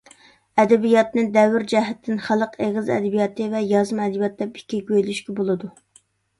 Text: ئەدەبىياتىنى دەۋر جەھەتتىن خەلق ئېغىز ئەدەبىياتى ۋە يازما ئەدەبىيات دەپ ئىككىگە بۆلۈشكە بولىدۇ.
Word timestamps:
ئەدەبىياتىنى 0.61 1.25
دەۋر 1.35 1.65
جەھەتتىن 1.73 2.23
خەلق 2.29 2.57
ئېغىز 2.67 2.91
ئەدەبىياتى 2.97 3.49
ۋە 3.53 3.63
يازما 3.75 4.09
ئەدەبىيات 4.09 4.43
دەپ 4.43 4.61
ئىككىگە 4.63 4.83
بۆلۈشكە 4.93 5.41
بولىدۇ. 5.45 5.75